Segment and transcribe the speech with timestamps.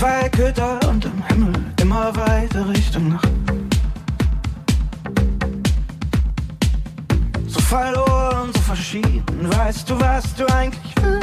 [0.00, 3.28] Zwei Köter und im Himmel immer weiter Richtung Nacht.
[7.46, 9.22] So verloren, so verschieden,
[9.54, 11.19] weißt du, was du eigentlich willst?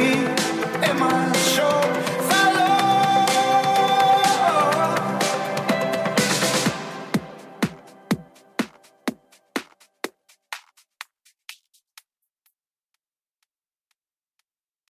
[0.00, 0.39] You.